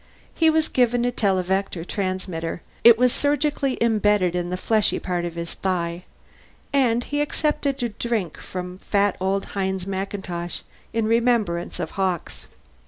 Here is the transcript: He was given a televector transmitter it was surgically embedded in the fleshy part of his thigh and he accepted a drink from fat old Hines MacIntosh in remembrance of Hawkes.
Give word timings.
He 0.33 0.49
was 0.49 0.67
given 0.67 1.05
a 1.05 1.11
televector 1.11 1.83
transmitter 1.85 2.63
it 2.83 2.97
was 2.97 3.13
surgically 3.13 3.77
embedded 3.81 4.33
in 4.35 4.49
the 4.49 4.57
fleshy 4.57 4.97
part 4.97 5.25
of 5.25 5.35
his 5.35 5.53
thigh 5.53 6.05
and 6.73 7.03
he 7.03 7.21
accepted 7.21 7.83
a 7.83 7.89
drink 7.89 8.37
from 8.39 8.79
fat 8.79 9.15
old 9.19 9.45
Hines 9.53 9.85
MacIntosh 9.85 10.61
in 10.91 11.05
remembrance 11.05 11.79
of 11.79 11.91
Hawkes. 11.91 12.47